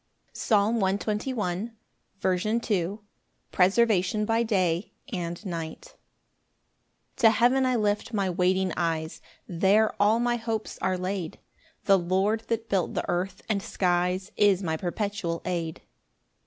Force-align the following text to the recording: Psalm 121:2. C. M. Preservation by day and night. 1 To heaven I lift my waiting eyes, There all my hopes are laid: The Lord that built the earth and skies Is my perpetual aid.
Psalm 0.33 0.79
121:2. 0.79 1.73
C. 2.65 2.85
M. 2.89 2.99
Preservation 3.51 4.25
by 4.25 4.41
day 4.41 4.93
and 5.13 5.45
night. 5.45 5.93
1 7.17 7.17
To 7.17 7.29
heaven 7.29 7.67
I 7.67 7.75
lift 7.75 8.11
my 8.11 8.27
waiting 8.27 8.73
eyes, 8.75 9.21
There 9.47 9.93
all 10.01 10.19
my 10.19 10.37
hopes 10.37 10.79
are 10.79 10.97
laid: 10.97 11.37
The 11.85 11.99
Lord 11.99 12.39
that 12.47 12.67
built 12.67 12.95
the 12.95 13.07
earth 13.07 13.43
and 13.47 13.61
skies 13.61 14.31
Is 14.35 14.63
my 14.63 14.75
perpetual 14.75 15.43
aid. 15.45 15.83